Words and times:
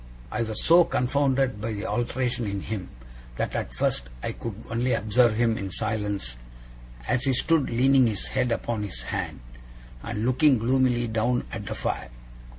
I 0.31 0.41
was 0.41 0.63
so 0.65 0.83
confounded 0.83 1.61
by 1.61 1.73
the 1.73 1.85
alteration 1.85 2.47
in 2.47 2.61
him, 2.61 2.89
that 3.35 3.55
at 3.55 3.71
first 3.75 4.09
I 4.23 4.31
could 4.31 4.55
only 4.71 4.93
observe 4.93 5.35
him 5.35 5.59
in 5.59 5.69
silence, 5.69 6.37
as 7.07 7.25
he 7.25 7.33
stood 7.33 7.69
leaning 7.69 8.07
his 8.07 8.25
head 8.25 8.51
upon 8.51 8.81
his 8.81 9.03
hand, 9.03 9.41
and 10.01 10.25
looking 10.25 10.57
gloomily 10.57 11.07
down 11.07 11.45
at 11.51 11.67
the 11.67 11.75
fire. 11.75 12.09